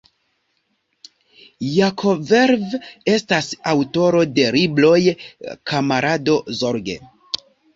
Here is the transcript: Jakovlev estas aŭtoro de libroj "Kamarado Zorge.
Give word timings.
Jakovlev 1.73 2.73
estas 3.17 3.51
aŭtoro 3.75 4.25
de 4.39 4.49
libroj 4.59 4.97
"Kamarado 5.73 6.41
Zorge. 6.65 6.99